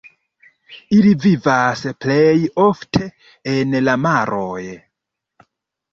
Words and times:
Ili 0.99 1.11
vivas 1.25 1.83
plej 2.05 2.33
ofte 2.65 3.05
en 3.55 3.79
la 3.87 3.97
maroj. 4.07 4.67